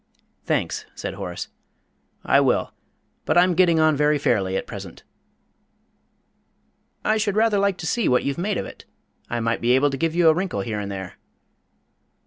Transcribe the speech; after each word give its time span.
"Thanks," 0.45 0.87
said 0.95 1.13
Horace, 1.13 1.49
"I 2.23 2.39
will. 2.39 2.73
But 3.23 3.37
I'm 3.37 3.53
getting 3.53 3.79
on 3.79 3.95
very 3.95 4.17
fairly 4.17 4.57
at 4.57 4.65
present." 4.65 5.03
"I 7.05 7.17
should 7.17 7.35
rather 7.35 7.59
like 7.59 7.77
to 7.77 7.85
see 7.85 8.09
what 8.09 8.23
you've 8.23 8.39
made 8.39 8.57
of 8.57 8.65
it. 8.65 8.85
I 9.29 9.39
might 9.39 9.61
be 9.61 9.73
able 9.73 9.91
to 9.91 9.97
give 9.97 10.15
you 10.15 10.27
a 10.27 10.33
wrinkle 10.33 10.61
here 10.61 10.79
and 10.79 10.91
there." 10.91 11.19